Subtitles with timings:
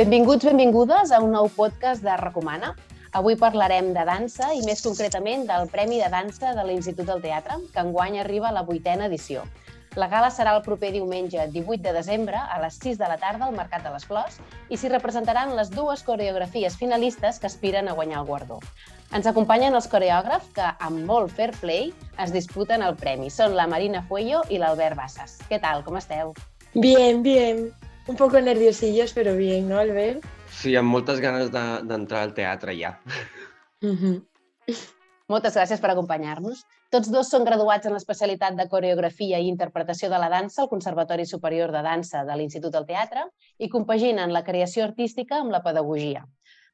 [0.00, 2.70] Benvinguts, benvingudes a un nou podcast de Recomana.
[3.18, 7.58] Avui parlarem de dansa i més concretament del Premi de Dansa de l'Institut del Teatre,
[7.74, 9.42] que enguany arriba a la vuitena edició.
[10.00, 13.44] La gala serà el proper diumenge 18 de desembre a les 6 de la tarda
[13.44, 14.40] al Mercat de les Flors
[14.70, 18.62] i s'hi representaran les dues coreografies finalistes que aspiren a guanyar el guardó.
[19.12, 23.28] Ens acompanyen els coreògrafs que, amb molt fair play, es disputen el premi.
[23.28, 25.36] Són la Marina Fuello i l'Albert Bassas.
[25.52, 26.32] Què tal, com esteu?
[26.72, 27.68] Bien, bien
[28.06, 30.24] un poco nerviosillos, pero bien, ¿no, Albert?
[30.50, 32.98] Sí, amb moltes ganes d'entrar de, al teatre ja.
[33.82, 34.16] Uh -huh.
[35.28, 36.64] Moltes gràcies per acompanyar-nos.
[36.90, 41.24] Tots dos són graduats en l'especialitat de coreografia i interpretació de la dansa al Conservatori
[41.24, 43.22] Superior de Dansa de l'Institut del Teatre
[43.58, 46.26] i compaginen la creació artística amb la pedagogia.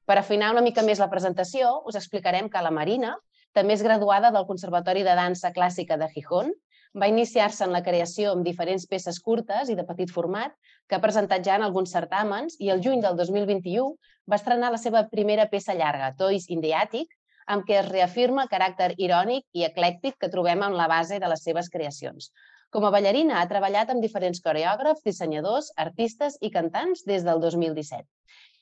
[0.06, 3.16] Per afinar una mica més la presentació, us explicarem que la Marina
[3.52, 6.52] també és graduada del Conservatori de Dansa Clàssica de Gijón
[6.96, 10.54] va iniciar-se en la creació amb diferents peces curtes i de petit format
[10.88, 13.94] que ha presentat ja en alguns certàmens i el juny del 2021
[14.30, 17.08] va estrenar la seva primera peça llarga, Toys in the Attic,
[17.46, 21.30] amb què es reafirma el caràcter irònic i eclèctic que trobem en la base de
[21.30, 22.30] les seves creacions.
[22.74, 28.02] Com a ballarina ha treballat amb diferents coreògrafs, dissenyadors, artistes i cantants des del 2017.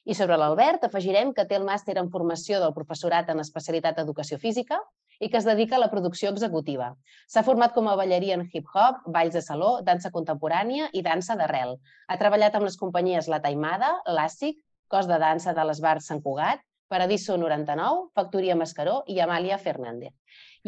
[0.05, 4.37] I sobre l'Albert afegirem que té el màster en formació del professorat en especialitat Educació
[4.39, 4.83] Física
[5.25, 6.91] i que es dedica a la producció executiva.
[7.33, 11.79] S'ha format com a ballarí en hip-hop, balls de saló, dansa contemporània i dansa d'arrel.
[12.09, 14.61] Ha treballat amb les companyies La Taimada, l'Àssic,
[14.93, 16.61] Cos de Dansa de l'Esbar Sant Cugat,
[16.93, 20.13] Paradiso 99, Factoria Mascaró i Amàlia Fernández.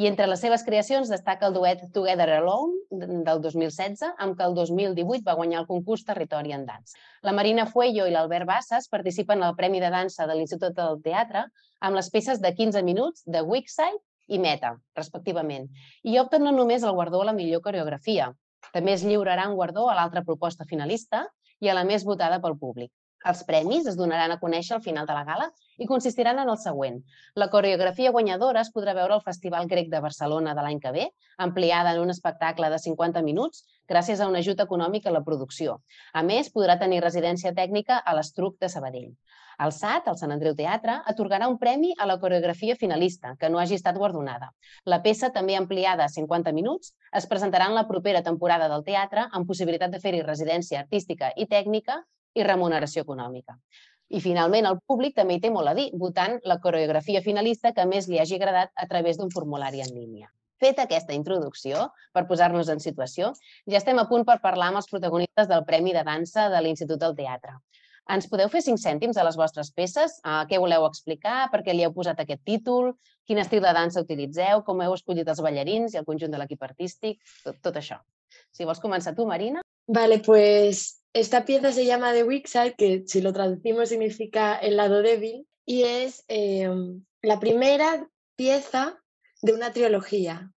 [0.00, 4.56] I entre les seves creacions destaca el duet Together Alone del 2016, amb què el
[4.56, 6.98] 2018 va guanyar el concurs Territori en Dansa.
[7.22, 11.46] La Marina Fuello i l'Albert Bassas participen al Premi de Dansa de l'Institut del Teatre
[11.80, 15.68] amb les peces de 15 minuts de Wickside i Meta, respectivament,
[16.02, 18.32] i opten no només al guardó a la millor coreografia,
[18.72, 21.26] també es lliurarà un guardó a l'altra proposta finalista
[21.60, 22.90] i a la més votada pel públic.
[23.26, 25.46] Els premis es donaran a conèixer al final de la gala
[25.82, 27.00] i consistiran en el següent.
[27.34, 31.06] La coreografia guanyadora es podrà veure al Festival Grec de Barcelona de l'any que ve,
[31.46, 35.80] ampliada en un espectacle de 50 minuts gràcies a un ajut econòmic a la producció.
[36.12, 39.10] A més, podrà tenir residència tècnica a l'Estruc de Sabadell.
[39.64, 43.58] El SAT, el Sant Andreu Teatre, atorgarà un premi a la coreografia finalista, que no
[43.58, 44.50] hagi estat guardonada.
[44.92, 49.24] La peça, també ampliada a 50 minuts, es presentarà en la propera temporada del teatre
[49.32, 52.02] amb possibilitat de fer-hi residència artística i tècnica
[52.36, 53.56] i remuneració econòmica.
[54.12, 57.88] I finalment el públic també hi té molt a dir, votant la coreografia finalista que
[57.88, 60.28] més li hagi agradat a través d'un formulari en línia.
[60.60, 63.32] Feta aquesta introducció, per posar-nos en situació,
[63.72, 67.00] ja estem a punt per parlar amb els protagonistes del Premi de Dansa de l'Institut
[67.02, 67.56] del Teatre.
[68.14, 70.20] Ens podeu fer cinc cèntims a les vostres peces?
[70.22, 71.48] Uh, què voleu explicar?
[71.50, 72.92] Per què li heu posat aquest títol?
[73.26, 74.62] Quin estil de dansa utilitzeu?
[74.66, 77.18] Com heu escollit els ballarins i el conjunt de l'equip artístic?
[77.42, 77.98] Tot, tot això.
[78.54, 79.62] Si vols començar tu, Marina.
[79.86, 84.76] Vale, pues Esta pieza se llama The Weak Side, que si lo traducimos significa el
[84.76, 88.06] lado débil, y es em, la primera
[88.36, 89.02] pieza
[89.40, 90.52] de una trilogía,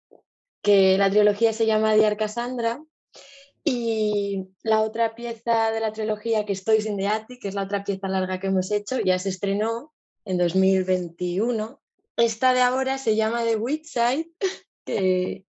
[0.62, 2.82] que la trilogía se llama Diar Cassandra,
[3.68, 7.64] y la otra pieza de la trilogía que estoy sin the Attic, que es la
[7.64, 9.92] otra pieza larga que hemos hecho, ya se estrenó
[10.24, 11.80] en 2021.
[12.16, 14.30] Esta de ahora se llama The Weak Side,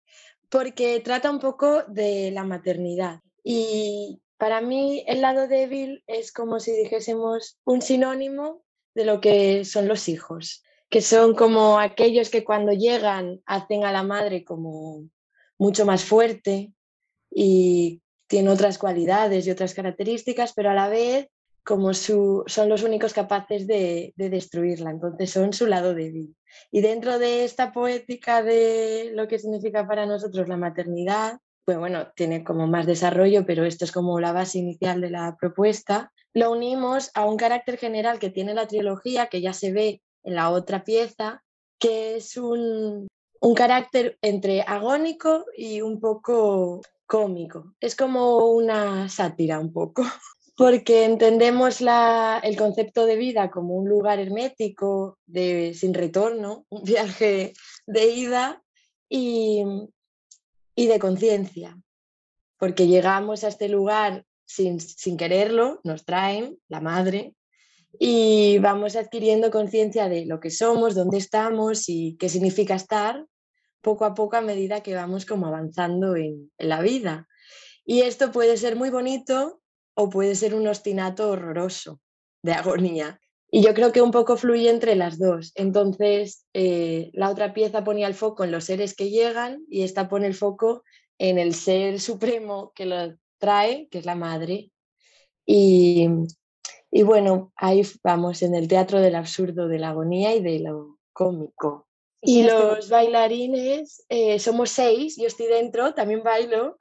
[0.49, 3.21] porque trata un poco de la maternidad.
[3.44, 9.66] Y para mí el lado débil es como si dijésemos un sinónimo de lo que
[9.66, 15.06] son los hijos, que son como aquellos que cuando llegan hacen a la madre como
[15.59, 16.72] mucho más fuerte
[17.31, 21.28] y tiene otras cualidades y otras características, pero a la vez
[21.64, 26.37] como su, son los únicos capaces de, de, destruirla, entonces son su lado débil.
[26.70, 32.12] Y dentro de esta poética de lo que significa para nosotros la maternidad, pues bueno,
[32.14, 36.12] tiene como más desarrollo, pero esto es como la base inicial de la propuesta.
[36.32, 40.37] Lo unimos a un carácter general que tiene la trilogía, que ya se ve en
[40.37, 41.43] la otra pieza,
[41.81, 43.08] que es un,
[43.40, 47.75] un carácter entre agónico y un poco cómico.
[47.81, 50.03] Es como una sátira un poco,
[50.56, 56.82] porque entendemos la, el concepto de vida como un lugar hermético, de, sin retorno, un
[56.82, 57.53] viaje
[57.87, 58.62] de ida,
[59.08, 59.62] y,
[60.75, 61.79] y de conciencia,
[62.58, 67.35] porque llegamos a este lugar sin, sin, quererlo, nos traen la madre
[67.99, 73.25] y vamos adquiriendo conciencia de lo que somos, dónde estamos y qué significa estar
[73.81, 77.28] poco a poco a medida que vamos como avanzando en, la vida.
[77.84, 79.61] Y esto puede ser muy bonito
[79.94, 82.00] o puede ser un ostinato horroroso
[82.43, 83.20] de agonía.
[83.50, 85.52] Y yo creo que un poco fluye entre las dos.
[85.55, 90.08] Entonces, eh, la otra pieza ponía el foco en los seres que llegan y esta
[90.08, 90.82] pone el foco
[91.19, 94.72] en el ser supremo que lo trae, que es la madre.
[95.46, 96.08] Y,
[96.90, 100.99] Y bueno, ahí vamos en el teatro del absurdo, de la agonía y de lo
[101.12, 101.88] cómico.
[102.23, 106.77] Y los bailarines, eh, somos seis, yo estoy dentro, también bailo.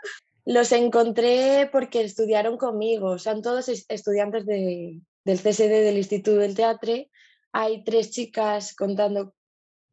[0.46, 6.94] Los encontré porque estudiaron conmigo, son todos estudiantes de, del CSD del Instituto del Teatro.
[7.52, 9.34] Hay tres chicas contando,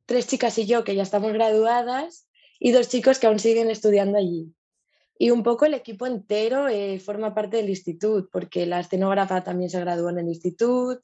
[0.07, 2.29] tres chicas y yo que ya estamos graduadas
[2.59, 4.55] y dos chicos que aún siguen estudiando allí.
[5.19, 9.71] Y un poco el equipo entero eh, forma parte del instituto, porque la escenógrafa también
[9.71, 11.01] se graduó en el instituto,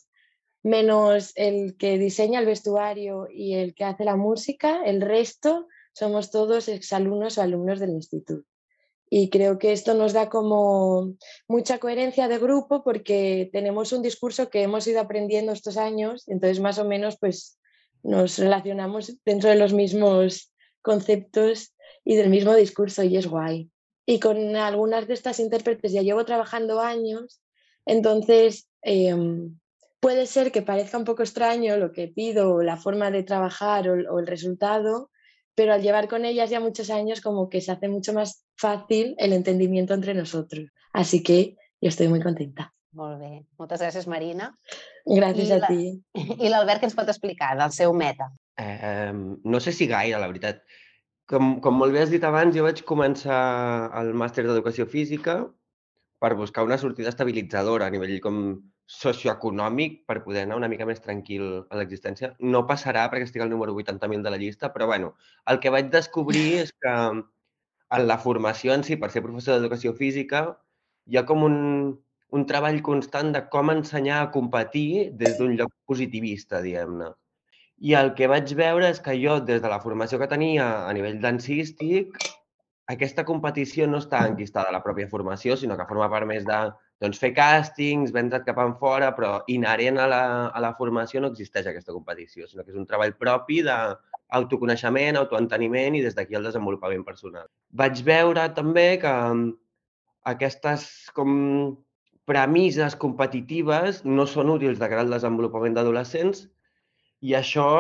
[0.63, 6.31] menos el que diseña el vestuario y el que hace la música, el resto somos
[6.31, 8.45] todos exalumnos o alumnos del instituto.
[9.11, 11.15] Y creo que esto nos da como
[11.49, 16.61] mucha coherencia de grupo porque tenemos un discurso que hemos ido aprendiendo estos años, entonces
[16.61, 17.59] más o menos pues
[18.03, 20.53] nos relacionamos dentro de los mismos
[20.83, 23.71] conceptos y del mismo discurso y es guay.
[24.07, 27.41] Y con algunas de estas intérpretes ya llevo trabajando años,
[27.87, 29.59] entonces em,
[30.01, 34.19] puede ser que parezca un poco extraño lo que pido, la forma de trabajar o,
[34.19, 35.11] el resultado,
[35.55, 39.15] pero al llevar con ellas ya muchos años como que se hace mucho más fácil
[39.19, 40.71] el entendimiento entre nosotros.
[40.93, 42.73] Así que yo estoy muy contenta.
[42.93, 43.45] Molt bé.
[43.59, 44.49] Moltes gràcies, Marina.
[45.05, 46.03] Gràcies I a la- ti.
[46.45, 48.31] I l'Albert, què ens pot explicar del seu meta?
[48.59, 50.63] Eh, no sé si gaire, la veritat.
[51.29, 53.39] Com, com molt bé has dit abans, jo vaig començar
[54.01, 55.43] el màster d'Educació Física
[56.19, 58.41] per buscar una sortida estabilitzadora a nivell com
[58.89, 62.33] socioeconòmic per poder anar una mica més tranquil a l'existència.
[62.41, 65.13] No passarà perquè estic al número 80.000 de la llista, però bueno,
[65.53, 66.95] el que vaig descobrir és que
[67.99, 70.43] en la formació en si, per ser professor d'Educació Física,
[71.07, 71.59] hi ha com un,
[72.33, 77.13] un treball constant de com ensenyar a competir des d'un lloc positivista, diguem-ne.
[77.85, 80.93] I el que vaig veure és que jo, des de la formació que tenia a
[80.97, 82.17] nivell dansístic,
[82.89, 86.59] aquesta competició no està enquistada a la pròpia formació, sinó que forma part més de
[87.03, 91.31] doncs, fer càstings, vendre't cap en fora, però inherent a la, a la formació no
[91.33, 96.49] existeix aquesta competició, sinó que és un treball propi d'autoconeixement, autoenteniment i des d'aquí el
[96.51, 97.47] desenvolupament personal.
[97.71, 99.53] Vaig veure també que mm,
[100.35, 101.31] aquestes com
[102.29, 106.45] premisses competitives no són útils de cara al desenvolupament d'adolescents
[107.25, 107.71] i això,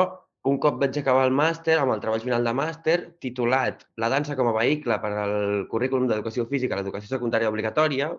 [0.48, 4.38] un cop vaig acabar el màster, amb el treball final de màster, titulat La dansa
[4.38, 5.36] com a vehicle per al
[5.70, 8.12] currículum d'educació física a l'educació secundària obligatòria,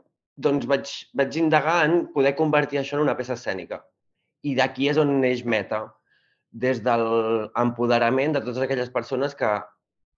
[0.46, 3.82] doncs vaig, vaig indagar en poder convertir això en una peça escènica.
[4.48, 5.84] I d'aquí és on neix Meta,
[6.52, 9.50] des de l'empoderament de totes aquelles persones que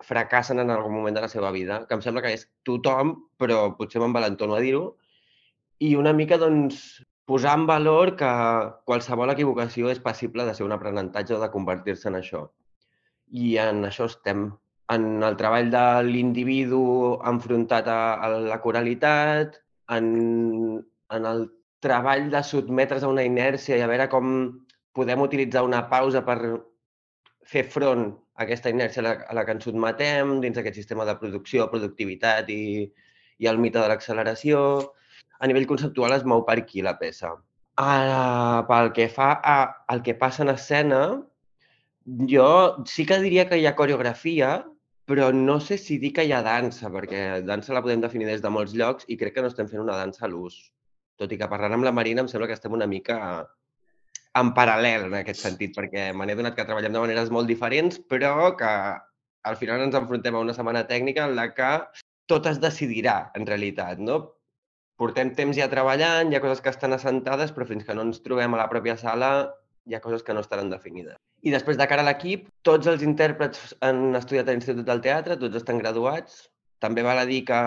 [0.06, 3.64] fracassen en algun moment de la seva vida, que em sembla que és tothom, però
[3.78, 4.86] potser m'envalentono a dir-ho,
[5.82, 8.30] i una mica doncs, posar en valor que
[8.90, 12.46] qualsevol equivocació és passible de ser un aprenentatge o de convertir-se en això.
[13.32, 14.50] I en això estem,
[14.92, 16.82] en el treball de l'individu
[17.32, 19.62] enfrontat a, a la coralitat,
[19.98, 21.46] en, en el
[21.82, 24.34] treball de sotmetre's a una inèrcia i a veure com
[24.96, 26.38] podem utilitzar una pausa per
[27.52, 31.08] fer front a aquesta inèrcia a la, a la que ens sotmetem dins aquest sistema
[31.08, 32.88] de producció, productivitat i,
[33.42, 34.60] i el mite de l'acceleració.
[35.42, 37.34] A nivell conceptual es mou per aquí la peça.
[37.82, 39.58] Ara, pel que fa a,
[39.90, 41.02] al que passa en escena,
[42.30, 42.50] jo
[42.90, 44.60] sí que diria que hi ha coreografia,
[45.12, 48.44] però no sé si dir que hi ha dansa, perquè dansa la podem definir des
[48.44, 50.56] de molts llocs i crec que no estem fent una dansa a l'ús.
[51.20, 53.18] Tot i que parlant amb la Marina em sembla que estem una mica
[54.40, 58.00] en paral·lel en aquest sentit, perquè me n'he donat que treballem de maneres molt diferents,
[58.14, 58.72] però que
[59.52, 61.72] al final ens enfrontem a una setmana tècnica en la que
[62.32, 64.22] tot es decidirà, en realitat, no?
[65.02, 68.24] Portem temps ja treballant, hi ha coses que estan assentades, però fins que no ens
[68.24, 69.32] trobem a la pròpia sala
[69.88, 71.18] hi ha coses que no estaran definides.
[71.42, 75.40] I després, de cara a l'equip, tots els intèrprets han estudiat a l'Institut del Teatre,
[75.42, 76.44] tots estan graduats.
[76.82, 77.62] També val a dir que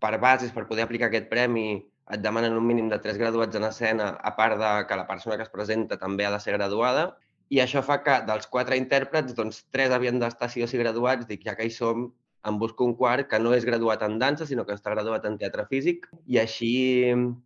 [0.00, 3.66] per bases, per poder aplicar aquest premi, et demanen un mínim de tres graduats en
[3.68, 7.10] escena, a part de que la persona que es presenta també ha de ser graduada.
[7.50, 11.26] I això fa que dels quatre intèrprets, doncs tres havien d'estar sí o sí graduats.
[11.30, 12.08] Dic, ja que hi som,
[12.48, 15.36] em busco un quart que no és graduat en dansa, sinó que està graduat en
[15.40, 16.70] teatre físic i així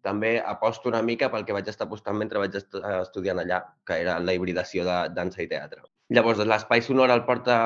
[0.06, 3.98] també aposto una mica pel que vaig estar apostant mentre vaig estu estudiant allà, que
[4.04, 5.82] era la hibridació de dansa i teatre.
[6.14, 7.56] Llavors, l'espai sonor el porta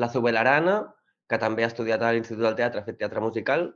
[0.00, 0.76] la Zubel Arana,
[1.28, 3.68] que també ha estudiat a l'Institut del Teatre, ha fet teatre musical,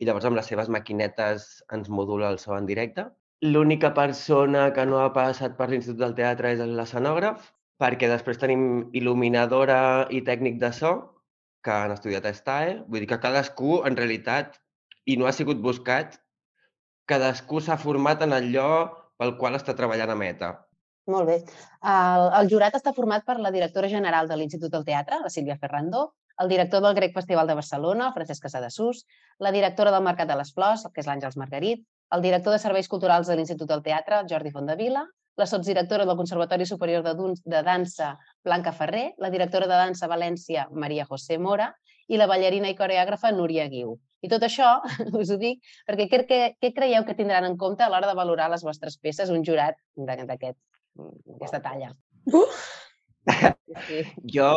[0.00, 3.06] i llavors amb les seves maquinetes ens modula el so en directe.
[3.44, 7.48] L'única persona que no ha passat per l'Institut del Teatre és l'escenògraf,
[7.80, 8.64] perquè després tenim
[8.96, 9.80] il·luminadora
[10.12, 10.92] i tècnic de so,
[11.64, 12.80] que han estudiat a STAE.
[12.88, 14.58] Vull dir que cadascú, en realitat,
[15.06, 16.18] i no ha sigut buscat,
[17.10, 18.70] cadascú s'ha format en allò
[19.20, 20.50] pel qual està treballant a Meta.
[21.10, 21.36] Molt bé.
[21.92, 25.58] El, el jurat està format per la directora general de l'Institut del Teatre, la Sílvia
[25.60, 29.04] Ferrandó, el director del Grec Festival de Barcelona, el Francesc Casadesús,
[29.38, 31.82] la directora del Mercat de les Flors, que és l'Àngels Margarit,
[32.16, 35.04] el director de Serveis Culturals de l'Institut del Teatre, Jordi Fondavila,
[35.36, 40.66] la sotsdirectora del Conservatori Superior de, de Dansa, Blanca Ferrer, la directora de dansa València,
[40.72, 41.70] Maria José Mora,
[42.10, 43.94] i la ballarina i coreògrafa Núria Guiu.
[44.20, 44.74] I tot això
[45.20, 48.18] us ho dic perquè què, què, què creieu que tindran en compte a l'hora de
[48.18, 51.94] valorar les vostres peces un jurat d'aquesta talla?
[52.26, 52.46] Uh!
[53.86, 54.04] Sí.
[54.34, 54.50] Jo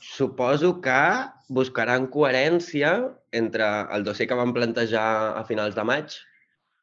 [0.00, 1.00] suposo que
[1.48, 2.92] buscaran coherència
[3.36, 6.16] entre el dossier que van plantejar a finals de maig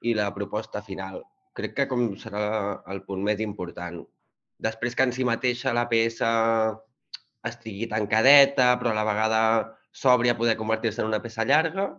[0.05, 1.23] i la proposta final
[1.57, 2.43] crec que com serà
[2.93, 4.03] el punt més important.
[4.61, 6.29] Després que en si mateixa la peça
[7.47, 9.41] estigui tancadeta, però a la vegada
[9.91, 11.89] sobria poder convertir-se en una peça llarga.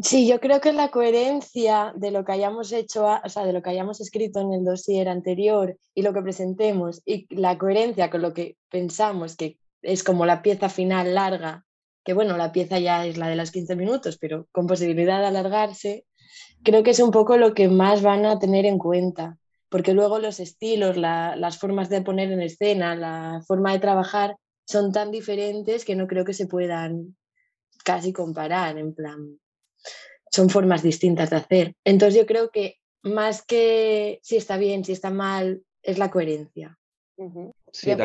[0.00, 3.60] Sí, yo creo que la coherencia de lo que hayamos hecho, o sea, de lo
[3.60, 8.22] que hayamos escrito en el dossier anterior y lo que presentemos y la coherencia con
[8.22, 11.66] lo que pensamos que es como la pieza final larga,
[12.04, 15.26] que bueno, la pieza ya es la de los 15 minutos, pero con posibilidad de
[15.26, 16.06] alargarse,
[16.62, 19.38] creo que es un poco lo que más van a tener en cuenta,
[19.68, 24.36] porque luego los estilos, la, las formas de poner en escena, la forma de trabajar
[24.66, 27.16] son tan diferentes que no creo que se puedan
[27.84, 29.38] casi comparar, en plan,
[30.30, 31.74] son formas distintas de hacer.
[31.84, 36.78] Entonces yo creo que más que si está bien, si está mal, es la coherencia.
[37.16, 37.52] Uh -huh.
[37.72, 37.98] Sí, Bien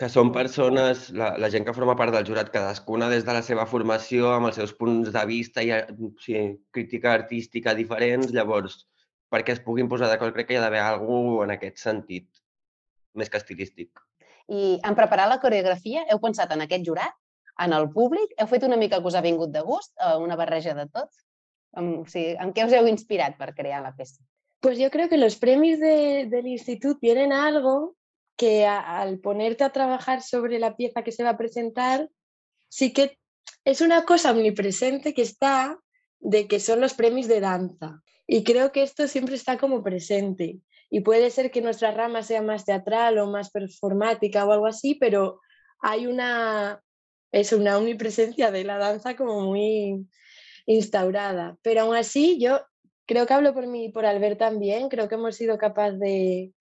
[0.00, 3.42] que són persones, la, la gent que forma part del jurat, cadascuna des de la
[3.46, 8.80] seva formació, amb els seus punts de vista i o sigui, crítica artística diferents, llavors,
[9.30, 12.26] perquè es puguin posar d'acord, crec que hi ha d'haver alguna en aquest sentit,
[13.14, 14.02] més que estilístic.
[14.50, 17.14] I en preparar la coreografia, heu pensat en aquest jurat,
[17.62, 18.34] en el públic?
[18.38, 21.10] Heu fet una mica que us ha vingut de gust, eh, una barreja de tot?
[21.78, 24.18] En, o sigui, en què us heu inspirat per crear la peça?
[24.60, 27.94] Pues yo creo que los premios de, del instituto tienen algo
[28.36, 32.08] que al ponerte a trabajar sobre la pieza que se va a presentar,
[32.68, 33.18] sí que
[33.64, 35.78] es una cosa omnipresente que está
[36.18, 38.02] de que son los premios de danza.
[38.26, 40.58] Y creo que esto siempre está como presente.
[40.90, 44.94] Y puede ser que nuestra rama sea más teatral o más performática o algo así,
[44.94, 45.40] pero
[45.80, 46.82] hay una,
[47.32, 50.06] es una omnipresencia de la danza como muy
[50.66, 51.58] instaurada.
[51.62, 52.60] Pero aún así, yo
[53.06, 56.52] creo que hablo por mí y por Albert también, creo que hemos sido capaces de,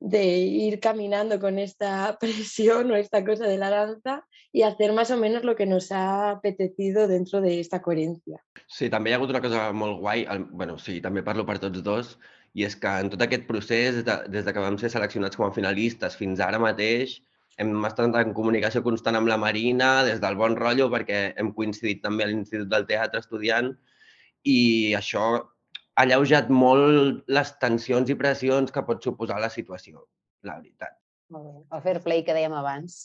[0.00, 5.10] de ir caminando con esta presión o esta cosa de la danza y hacer más
[5.10, 8.42] o menos lo que nos ha apetecido dentro de esta coherencia.
[8.66, 11.82] Sí, també hi ha hagut una cosa molt guai, bueno, sí, també parlo per tots
[11.82, 12.14] dos,
[12.54, 15.36] i és que en tot aquest procés, des de, des de que vam ser seleccionats
[15.36, 17.18] com a finalistes fins ara mateix,
[17.58, 22.02] hem estat en comunicació constant amb la Marina, des del bon rotllo, perquè hem coincidit
[22.02, 23.72] també a l'Institut del Teatre estudiant,
[24.44, 25.26] i això
[25.94, 30.06] ha alleujat molt les tensions i pressions que pot suposar la situació,
[30.42, 30.96] la veritat.
[31.34, 31.54] Molt bé.
[31.76, 32.98] El fair play que dèiem abans.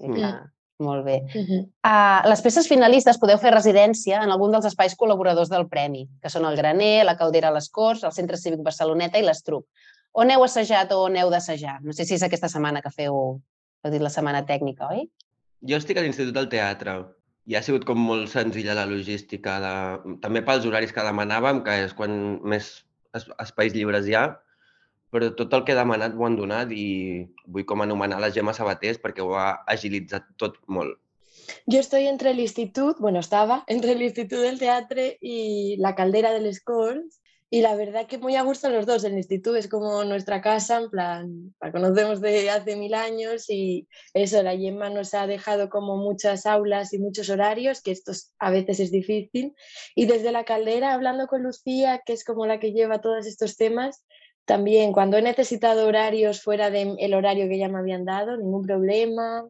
[0.00, 0.24] Mm.
[0.24, 0.48] Ah,
[0.80, 1.20] molt bé.
[1.28, 1.60] Uh -huh.
[1.84, 6.30] uh, les peces finalistes podeu fer residència en algun dels espais col·laboradors del Premi, que
[6.30, 9.66] són el Graner, la Caldera a les Corts, el Centre Cívic Barceloneta i l'Estruc.
[10.12, 11.80] On heu assajat o on heu d'assajar?
[11.82, 13.40] No sé si és aquesta setmana que feu,
[13.84, 15.10] heu dit la setmana tècnica, oi?
[15.68, 17.04] Jo estic a l'Institut del Teatre
[17.50, 19.72] i ha sigut com molt senzilla la logística, de,
[20.22, 22.12] també pels horaris que demanàvem, que és quan
[22.52, 22.70] més
[23.42, 24.24] espais lliures hi ha,
[25.10, 26.86] però tot el que he demanat ho han donat i
[27.50, 30.94] vull com anomenar la Gemma Sabatés perquè ho ha agilitzat tot molt.
[31.66, 36.62] Jo estoy entre l'Institut, bueno, estava entre l'Institut del Teatre i la Caldera de les
[36.62, 37.18] Corts
[37.52, 39.02] Y la verdad que muy a gusto los dos.
[39.02, 43.88] El instituto es como nuestra casa, en plan, la conocemos de hace mil años y
[44.14, 48.52] eso, la Yemma nos ha dejado como muchas aulas y muchos horarios, que esto a
[48.52, 49.54] veces es difícil.
[49.96, 53.56] Y desde la caldera, hablando con Lucía, que es como la que lleva todos estos
[53.56, 54.04] temas,
[54.44, 59.44] también cuando he necesitado horarios fuera del horario que ya me habían dado, ningún problema,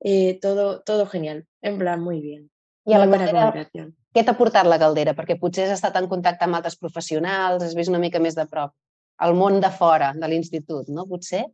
[0.00, 2.50] eh, todo, todo genial, en plan, muy bien.
[2.86, 3.96] Y a la comunicación.
[4.12, 5.16] Què t'ha portat la caldera?
[5.16, 8.46] Perquè potser has estat en contacte amb altres professionals, has vist una mica més de
[8.48, 8.74] prop
[9.22, 11.06] el món de fora de l'institut, ¿no?
[11.06, 11.44] Potser?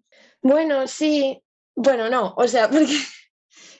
[0.43, 1.41] Bueno, sí.
[1.75, 2.35] Bueno, no.
[2.37, 2.99] O sea, porque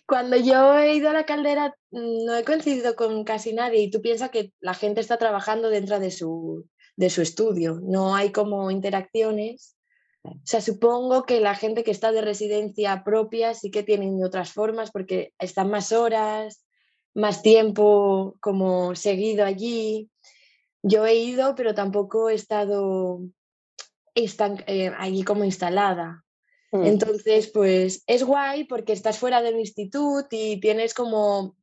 [0.07, 4.01] cuando yo he ido a la caldera no he coincidido con casi nadie y tú
[4.01, 6.67] piensas que la gente está trabajando dentro de su,
[6.97, 7.81] de su estudio.
[7.83, 9.77] No hay como interacciones.
[10.25, 14.53] O sea, supongo que la gente que está de residencia propia sí que tienen otras
[14.53, 16.65] formas porque están más horas,
[17.19, 20.09] más tiempo como seguido allí.
[20.83, 23.21] Yo he ido, pero tampoco he estado
[24.15, 26.25] eh, allí como instalada.
[26.71, 26.85] Mm.
[26.85, 31.57] Entonces, pues es guay porque estás fuera del instituto y tienes como,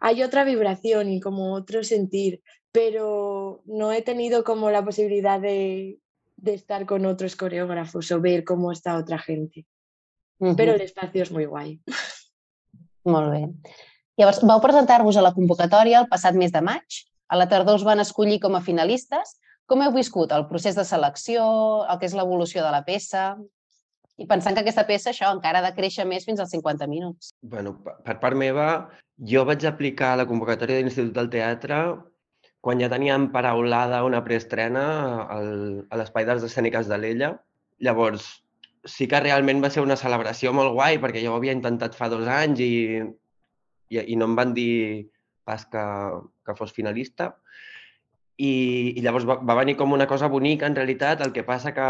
[0.00, 6.00] hay otra vibración y como otro sentir, pero no he tenido como la posibilidad de,
[6.36, 9.66] de estar con otros coreógrafos o ver cómo está otra gente.
[10.38, 10.56] Uh -huh.
[10.56, 11.80] Pero el espacio es muy guay.
[13.04, 13.48] Molt bé.
[14.16, 17.02] Llavors, vau presentar-vos a la convocatòria el passat mes de maig.
[17.28, 19.34] A la tardor us van escollir com a finalistes,
[19.66, 21.44] Com heu viscut el procés de selecció,
[21.90, 23.32] el que és l'evolució de la peça?
[24.16, 27.32] I pensant que aquesta peça, això, encara ha de créixer més fins als 50 minuts.
[27.42, 27.74] bueno,
[28.06, 28.68] per part meva,
[29.32, 31.80] jo vaig aplicar la convocatòria de l'Institut del Teatre
[32.62, 34.86] quan ja teníem paraulada una preestrena
[35.34, 35.50] al,
[35.90, 37.34] a l'Espai d'Arts Escèniques de l'Ella.
[37.82, 38.24] Llavors,
[38.86, 42.08] sí que realment va ser una celebració molt guai, perquè jo ho havia intentat fa
[42.08, 43.02] dos anys i,
[43.88, 45.08] i, i no em van dir
[45.46, 45.84] pas que,
[46.46, 47.34] que fos finalista.
[48.36, 48.52] I,
[48.98, 51.22] i llavors va, va venir com una cosa bonica, en realitat.
[51.24, 51.86] El que passa que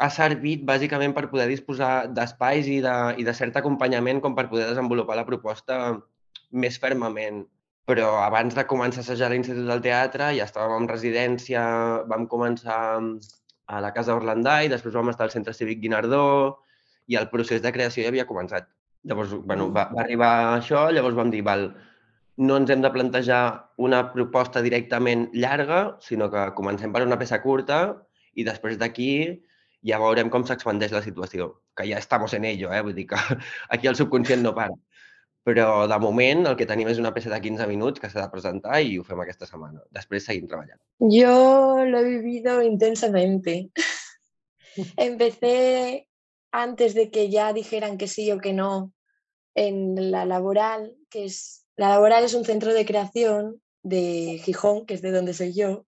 [0.00, 4.48] ha servit bàsicament per poder disposar d'espais i, de, i de cert acompanyament com per
[4.52, 5.80] poder desenvolupar la proposta
[6.50, 7.44] més fermament.
[7.88, 11.62] Però abans de començar a assajar l'Institut del Teatre ja estàvem en residència,
[12.10, 12.80] vam començar
[13.70, 16.24] a la Casa Orlandai, després vam estar al Centre Cívic Guinardó
[17.10, 18.68] i el procés de creació ja havia començat.
[19.08, 21.70] Llavors, bueno, va, va arribar això, llavors vam dir, val,
[22.40, 23.42] no ens hem de plantejar
[23.80, 27.80] una proposta directament llarga, sinó que comencem per una peça curta
[28.36, 29.10] i després d'aquí
[29.86, 32.80] ja veurem com s'expandeix la situació, que ja estamos en ello, eh?
[32.84, 33.16] vull dir que
[33.74, 34.76] aquí el subconscient no para.
[35.48, 38.32] Però de moment el que tenim és una peça de 15 minuts que s'ha de
[38.32, 39.80] presentar i ho fem aquesta setmana.
[39.96, 40.76] Després seguim treballant.
[41.00, 43.70] Yo lo he vivido intensamente.
[45.08, 46.09] Empecé
[46.52, 48.92] antes de que ya dijeran que sí o que no
[49.54, 54.94] en la laboral, que es la laboral es un centro de creación de Gijón, que
[54.94, 55.86] es de donde soy yo,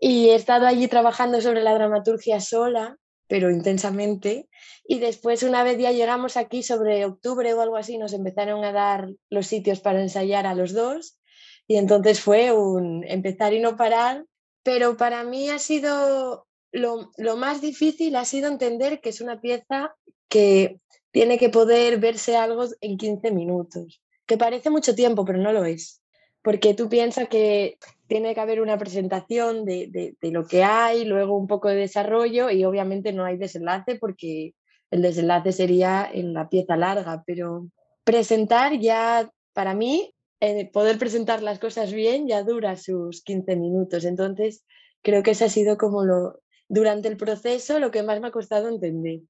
[0.00, 2.98] y he estado allí trabajando sobre la dramaturgia sola
[3.32, 4.46] pero intensamente.
[4.84, 8.72] Y después, una vez ya llegamos aquí, sobre octubre o algo así, nos empezaron a
[8.72, 11.18] dar los sitios para ensayar a los dos.
[11.66, 14.26] Y entonces fue un empezar y no parar.
[14.62, 19.40] Pero para mí ha sido lo, lo más difícil, ha sido entender que es una
[19.40, 19.94] pieza
[20.28, 25.52] que tiene que poder verse algo en 15 minutos, que parece mucho tiempo, pero no
[25.52, 26.02] lo es.
[26.42, 31.36] Porque tú piensas que tiene que haber una presentación de, de, lo que hay, luego
[31.36, 34.54] un poco de desarrollo y obviamente no hay desenlace porque
[34.90, 37.68] el desenlace sería en la pieza larga, pero
[38.04, 44.04] presentar ya, para mí, eh, poder presentar las cosas bien ya dura sus 15 minutos.
[44.04, 44.64] Entonces,
[45.02, 46.41] creo que eso ha sido como lo,
[46.72, 49.20] durante el proceso, lo que más me ha costado entender,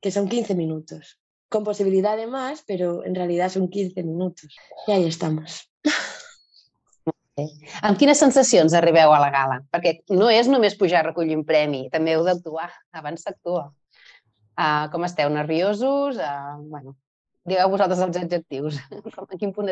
[0.00, 4.54] que son 15 minutos, con posibilidad de más, pero en realidad son 15 minutos.
[4.86, 5.68] Y ahí estamos.
[7.82, 9.56] Amb quines sensacions arribeu a la gala?
[9.74, 13.66] Perquè no és només pujar a recollir un premi, també heu d'actuar, abans s'actua.
[14.56, 15.28] Uh, com esteu?
[15.28, 16.16] Nerviosos?
[16.16, 16.94] Uh, bueno,
[17.46, 18.78] digueu vosaltres els adjectius.
[19.32, 19.70] ¿En quin punt?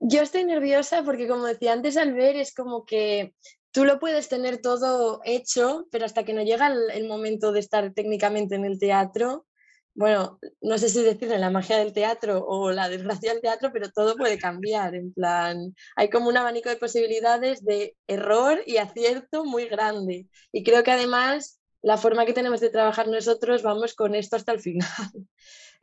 [0.00, 3.34] Yo estoy nerviosa porque, como decía antes, al ver es como que
[3.70, 7.60] tú lo puedes tener todo hecho, pero hasta que no llega el, el momento de
[7.60, 9.46] estar técnicamente en el teatro,
[9.94, 13.90] bueno, no sé si decirle la magia del teatro o la desgracia del teatro, pero
[13.90, 14.94] todo puede cambiar.
[14.96, 20.26] En plan, hay como un abanico de posibilidades de error y acierto muy grande.
[20.50, 24.52] Y creo que además la forma que tenemos de trabajar nosotros vamos con esto hasta
[24.52, 24.88] el final.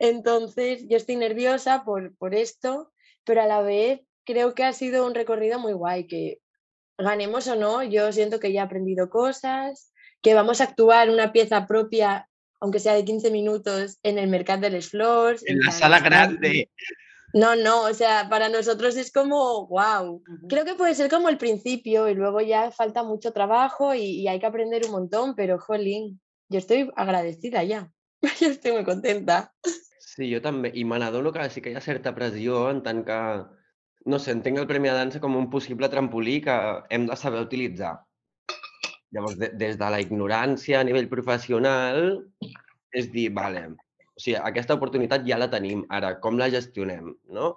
[0.00, 2.92] Entonces, yo estoy nerviosa por, por esto,
[3.24, 6.40] pero a la vez creo que ha sido un recorrido muy guay, que
[6.98, 11.32] ganemos o no, yo siento que ya he aprendido cosas, que vamos a actuar una
[11.32, 12.28] pieza propia
[12.62, 15.42] aunque sea de 15 minutos, en el Mercat de les Flors.
[15.46, 16.70] En, en la sala grande.
[17.34, 20.22] No, no, o sea, para nosotros es como, wow.
[20.48, 24.28] Creo que puede ser como el principio y luego ya falta mucho trabajo y, y
[24.28, 27.90] hay que aprender un montón, pero jolín, yo estoy agradecida ya.
[28.40, 29.52] yo estoy muy contenta.
[29.98, 30.70] Sí, jo també.
[30.76, 33.18] I me n'adono que sí que hi ha certa pressió en tant que,
[34.12, 36.56] no sé, entenc el Premi de Dansa com un possible trampolí que
[36.92, 37.94] hem de saber utilitzar.
[39.12, 42.20] Llavors, de, des de la ignorància a nivell professional,
[42.92, 43.70] és dir, vale,
[44.16, 47.54] o sigui, aquesta oportunitat ja la tenim, ara, com la gestionem, no?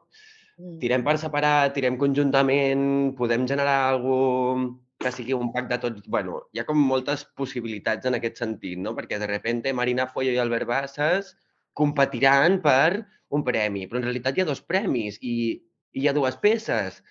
[0.58, 0.78] Mm.
[0.80, 6.06] Tirem per separat, tirem conjuntament, podem generar alguna que sigui un pack de tots...
[6.08, 8.96] bueno, hi ha com moltes possibilitats en aquest sentit, no?
[8.96, 11.34] Perquè de repente Marina Foyo i Albert Bassas
[11.76, 13.04] competiran per
[13.36, 15.36] un premi, però en realitat hi ha dos premis i,
[15.92, 17.02] i hi ha dues peces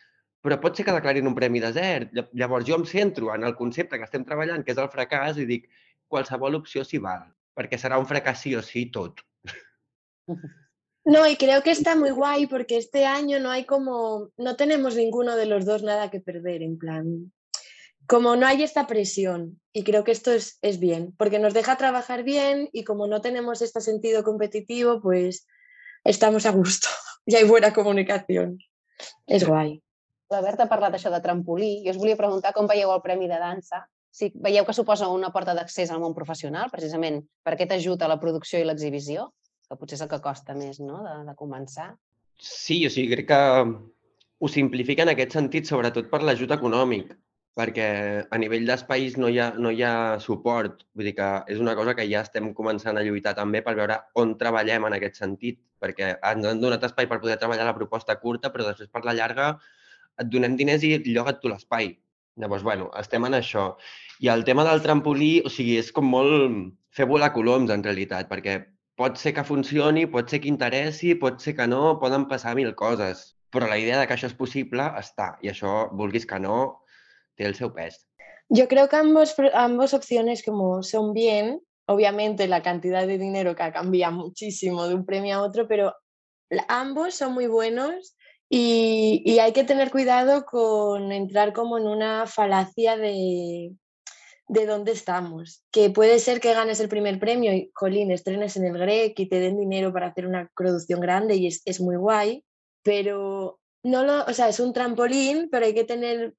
[0.45, 2.11] però pot ser que declarin un premi desert.
[2.37, 5.47] Llavors jo em centro en el concepte que estem treballant, que és el fracàs, i
[5.49, 5.71] dic
[6.13, 7.23] qualsevol opció s'hi val,
[7.57, 9.23] perquè serà un fracàs sí o sí tot.
[11.05, 14.97] No, y creo que está muy guay porque este año no hay como, no tenemos
[14.97, 17.33] ninguno de los dos nada que perder, en plan,
[18.07, 21.77] como no hay esta presión, y creo que esto es, es bien, porque nos deja
[21.77, 25.47] trabajar bien y como no tenemos este sentido competitivo, pues
[26.05, 26.89] estamos a gusto
[27.27, 28.59] y hay buena comunicación.
[29.27, 29.83] Es guay.
[30.31, 33.29] La Berta ha parlat això de trampolí i us volia preguntar com veieu el Premi
[33.29, 33.85] de Dansa.
[34.15, 38.09] Si veieu que suposa una porta d'accés al món professional, precisament per aquest ajut a
[38.09, 39.29] la producció i l'exhibició,
[39.69, 41.03] que potser és el que costa més no?
[41.07, 41.93] de, de començar.
[42.41, 43.43] Sí, o sigui, crec que
[44.39, 47.15] ho simplifica en aquest sentit, sobretot per l'ajut econòmic.
[47.55, 47.85] perquè
[48.35, 50.81] a nivell d'espais no, hi ha, no hi ha suport.
[50.99, 54.01] Vull dir que és una cosa que ja estem començant a lluitar també per veure
[54.19, 58.19] on treballem en aquest sentit, perquè ens han donat espai per poder treballar la proposta
[58.19, 59.53] curta, però després per la llarga
[60.19, 61.93] et donem diners i lloga't tu l'espai.
[62.43, 63.69] Llavors, bueno, estem en això.
[64.19, 68.27] I el tema del trampolí, o sigui, és com molt fer volar coloms, en realitat,
[68.27, 68.59] perquè
[68.97, 72.75] pot ser que funcioni, pot ser que interessi, pot ser que no, poden passar mil
[72.79, 73.33] coses.
[73.55, 76.59] Però la idea de que això és possible està, i això, vulguis que no,
[77.39, 78.01] té el seu pes.
[78.49, 83.73] Yo creo que ambos, ambos opciones como son bien, obviamente la cantidad de dinero que
[83.73, 85.95] cambia muchísimo de un premio a otro, pero
[86.69, 88.17] ambos son muy buenos
[88.49, 93.75] y, y, hay que tener cuidado con entrar como en una falacia de,
[94.49, 95.65] de dónde estamos.
[95.71, 99.29] Que puede ser que ganes el primer premio y, jolín, estrenes en el GREC y
[99.29, 102.45] te den dinero para hacer una producción grande y es, es muy guay,
[102.83, 106.35] pero no lo, o sea, es un trampolín, pero hay que tener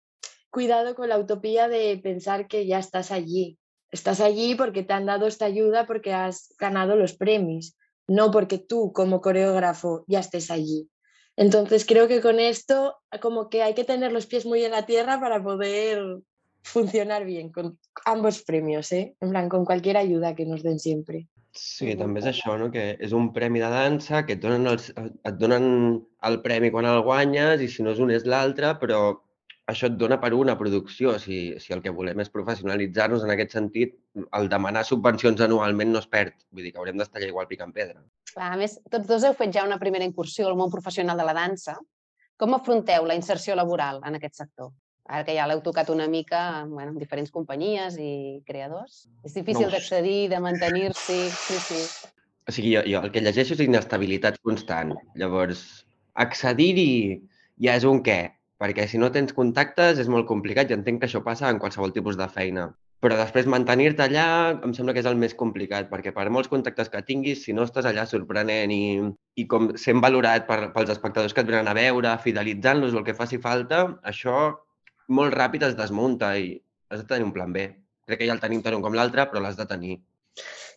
[0.50, 3.58] cuidado con la utopía de pensar que ya estás allí.
[3.92, 8.58] Estás allí porque te han dado esta ayuda, porque has ganado los premios, no porque
[8.58, 10.90] tú como coreógrafo ya estés allí.
[11.38, 14.86] Entonces creo que con esto como que hay que tener los pies muy en la
[14.86, 16.20] tierra para poder
[16.66, 19.16] funcionar bien con ambos premios, ¿eh?
[19.22, 21.28] en plan, con cualquier ayuda que nos den siempre.
[21.56, 22.68] Sí, també és això, no?
[22.68, 25.68] que és un premi de dansa, que et donen, els, et donen
[26.28, 29.00] el premi quan el guanyes i si no és un és l'altre, però
[29.72, 31.16] això et dona per una producció.
[31.22, 36.04] Si, si el que volem és professionalitzar-nos en aquest sentit, el demanar subvencions anualment no
[36.04, 36.36] es perd.
[36.52, 38.04] Vull dir que haurem d'estar igual picant pedra.
[38.34, 41.30] Clar, a més, tots dos heu fet ja una primera incursió al món professional de
[41.30, 41.78] la dansa.
[42.36, 44.74] Com afronteu la inserció laboral en aquest sector?
[45.06, 49.04] Ara que ja l'heu tocat una mica bueno, amb diferents companyies i creadors.
[49.24, 51.20] És difícil no d'accedir, de mantenir-s'hi...
[51.30, 51.82] Sí, sí.
[52.46, 54.96] O sigui, jo, jo el que llegeixo és inestabilitat constant.
[55.18, 55.62] Llavors,
[56.26, 57.22] accedir-hi
[57.62, 58.20] ja és un què
[58.62, 61.94] perquè si no tens contactes és molt complicat i entenc que això passa en qualsevol
[61.96, 62.70] tipus de feina.
[63.04, 64.28] Però després mantenir-te allà
[64.64, 67.66] em sembla que és el més complicat, perquè per molts contactes que tinguis, si no
[67.68, 68.86] estàs allà sorprenent i,
[69.36, 73.06] i com sent valorat per, pels espectadors que et venen a veure, fidelitzant-los o el
[73.06, 74.48] que faci falta, això
[75.08, 76.54] molt ràpid es desmunta i
[76.90, 77.70] has de tenir un plan B.
[78.06, 79.98] Crec que ja el tenim tant un com l'altre, però l'has de tenir.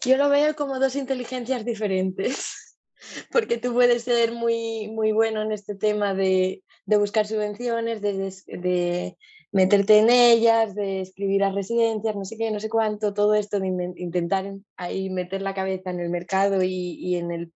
[0.04, 2.68] Yo lo veo como dos inteligencias diferentes.
[3.32, 8.32] porque tú puedes ser muy, muy bueno en este tema de, de buscar subvenciones, de,
[8.46, 9.16] de,
[9.50, 13.58] meterte en ellas, de escribir a residencias, no sé qué, no sé cuánto, todo esto
[13.60, 17.52] de intentar ahí meter la cabeza en el mercado y, y en, el,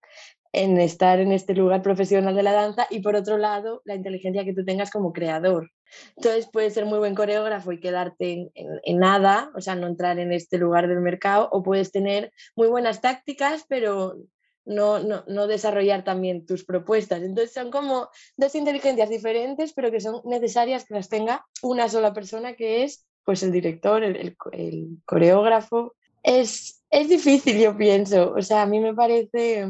[0.53, 4.45] en estar en este lugar profesional de la danza y por otro lado la inteligencia
[4.45, 5.71] que tú tengas como creador.
[6.17, 8.51] Entonces puedes ser muy buen coreógrafo y quedarte en,
[8.85, 12.69] en, nada, o sea, no entrar en este lugar del mercado, o puedes tener muy
[12.69, 14.17] buenas tácticas, pero
[14.65, 17.23] no, no, no, desarrollar también tus propuestas.
[17.23, 22.13] Entonces son como dos inteligencias diferentes, pero que son necesarias que las tenga una sola
[22.13, 25.95] persona, que es pues el director, el, el, el coreógrafo.
[26.23, 28.33] Es, es, difícil, yo pienso.
[28.37, 29.69] O sea, a mí me parece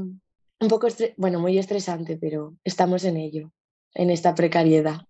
[0.63, 3.53] un poco, bueno, muy estresante, pero estamos en ello,
[3.95, 5.01] en esta precariedad.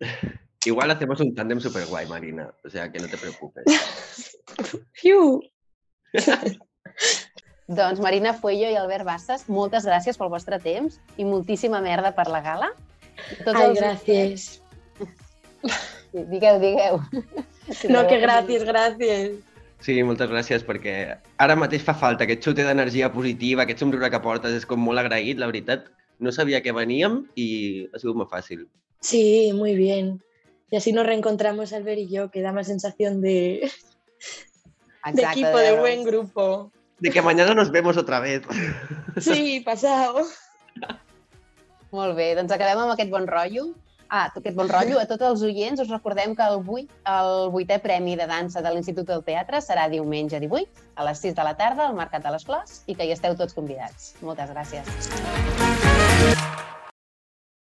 [0.64, 2.52] Igual hacemos un tándem super guay, Marina.
[2.64, 3.64] O sea, que no te preocupes.
[7.68, 12.24] Doncs Marina Fuello i Albert Bassas, moltes gràcies pel vostre temps i moltíssima merda per
[12.32, 12.70] la gala.
[13.44, 13.78] Tots Ai, els...
[13.78, 14.46] gràcies.
[16.08, 17.02] Sí, digueu, digueu.
[17.92, 19.36] No, que gràcies, gràcies.
[19.80, 20.94] Sí, moltes gràcies, perquè
[21.38, 24.98] ara mateix fa falta aquest xute d'energia positiva, aquest somriure que portes, és com molt
[24.98, 25.86] agraït, la veritat.
[26.18, 28.66] No sabia que veníem i ha sigut molt fàcil.
[29.00, 30.18] Sí, muy bien.
[30.70, 35.56] Y así nos reencontramos Albert y yo, que da más sensación de, Exacte, de equipo,
[35.58, 36.72] de, de buen grupo.
[36.98, 38.42] de que mañana nos vemos otra vez.
[39.20, 40.26] Sí, passau.
[41.94, 43.70] Molt bé, doncs acabem amb aquest bon rotllo.
[44.08, 44.96] Ah, aquest bon rotllo.
[45.00, 49.08] A tots els oients us recordem que 8, el 8è Premi de Dansa de l'Institut
[49.10, 52.48] del Teatre serà diumenge 18 a les 6 de la tarda al Mercat de les
[52.48, 54.14] Flors i que hi esteu tots convidats.
[54.24, 56.66] Moltes gràcies.